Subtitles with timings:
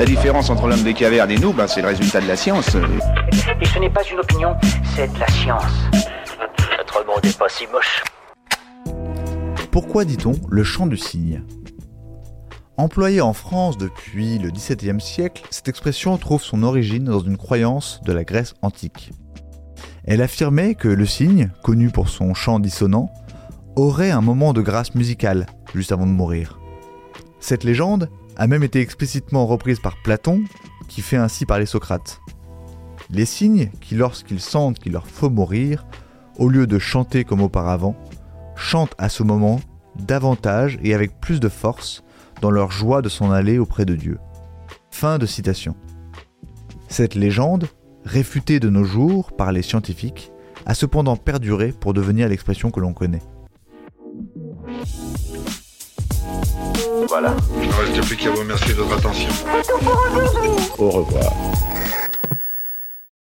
[0.00, 2.74] La différence entre l'homme des cavernes et nous, ben, c'est le résultat de la science.
[3.60, 4.56] Et ce n'est pas une opinion,
[4.96, 5.74] c'est de la science.
[6.78, 8.02] Notre monde n'est pas si moche.
[9.70, 11.42] Pourquoi dit-on le chant du cygne?
[12.78, 18.00] Employée en France depuis le XVIIe siècle, cette expression trouve son origine dans une croyance
[18.02, 19.12] de la Grèce antique.
[20.06, 23.12] Elle affirmait que le cygne, connu pour son chant dissonant,
[23.76, 25.44] aurait un moment de grâce musicale
[25.74, 26.58] juste avant de mourir.
[27.38, 28.08] Cette légende
[28.40, 30.44] a même été explicitement reprise par Platon,
[30.88, 32.22] qui fait ainsi parler Socrate.
[33.10, 35.84] Les cygnes, qui lorsqu'ils sentent qu'il leur faut mourir,
[36.38, 37.94] au lieu de chanter comme auparavant,
[38.56, 39.60] chantent à ce moment
[40.06, 42.02] davantage et avec plus de force
[42.40, 44.16] dans leur joie de s'en aller auprès de Dieu.
[44.90, 45.76] Fin de citation.
[46.88, 47.66] Cette légende,
[48.06, 50.32] réfutée de nos jours par les scientifiques,
[50.64, 53.22] a cependant perduré pour devenir l'expression que l'on connaît.
[57.10, 57.34] Voilà.
[57.60, 59.28] Il ne reste plus qu'à vous remercier de votre attention.
[60.78, 61.49] Au revoir.